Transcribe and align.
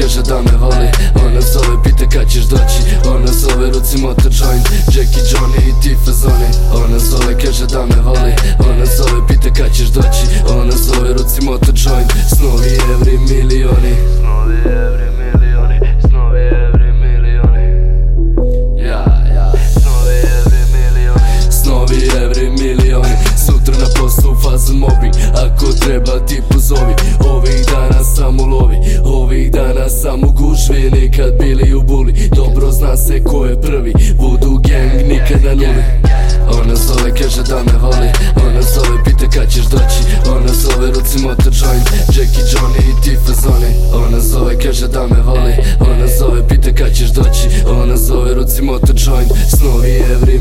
kaže 0.00 0.22
da 0.22 0.42
me 0.42 0.56
voli. 0.60 0.88
Ona 1.26 1.40
zove 1.40 1.82
pita 1.84 2.08
kad 2.12 2.30
ćeš 2.30 2.44
doći. 2.44 2.80
Ona 3.08 3.32
zove 3.32 3.70
ruci 3.70 3.98
motor 3.98 4.32
joint. 4.32 4.66
Jackie, 4.94 5.22
Johnny 5.30 5.62
i 5.68 5.82
ti 5.82 5.96
fazoni. 6.04 6.50
Ona 6.74 6.98
zove 6.98 7.38
kaže 7.44 7.66
da 7.66 7.86
me 7.86 8.02
voli. 8.02 8.32
Ona 8.58 8.86
zove 8.86 9.26
pita 9.28 9.50
kad 9.56 9.72
ćeš 9.76 9.88
doći. 9.88 10.24
Ona 10.48 10.72
zove 10.72 11.12
ruci 11.12 11.40
motor 11.42 11.74
joint. 11.74 12.12
Snovi 12.36 12.78
evri 12.94 13.18
milioni 13.18 13.94
bili 30.70 31.10
kad 31.16 31.32
bili 31.40 31.74
u 31.74 31.82
buli. 31.82 32.12
Dobro 32.36 32.70
zna 32.70 32.96
se 32.96 33.24
ko 33.24 33.46
je 33.46 33.60
prvi. 33.60 33.92
Budu 34.18 34.60
gang 34.68 35.08
nikada 35.08 35.54
nuli. 35.54 35.84
Ona 36.60 36.74
zove 36.74 37.10
kaže 37.18 37.42
da 37.42 37.56
me 37.56 37.78
voli. 37.82 38.08
Ona 38.46 38.62
zove 38.62 39.04
pita 39.04 39.26
kad 39.34 39.52
ćeš 39.52 39.64
doći. 39.64 40.00
Ona 40.36 40.52
zove 40.52 40.86
ruci 40.86 41.18
motor 41.18 41.52
joint. 41.60 41.86
Jackie 42.16 42.44
Johnny 42.52 42.82
i 42.90 43.02
ti 43.02 43.16
fazoni. 43.26 43.72
Ona 44.06 44.20
zove 44.20 44.58
kaže 44.58 44.88
da 44.88 45.06
me 45.06 45.22
voli. 45.22 45.54
Ona 45.80 46.06
zove 46.18 46.48
pita 46.48 46.70
kad 46.78 46.92
ćeš 46.94 47.08
doći. 47.08 47.48
Ona 47.66 47.96
zove 47.96 48.34
ruci 48.34 48.62
motor 48.62 48.96
joint. 48.96 49.32
Snovi 49.48 50.02
every 50.14 50.39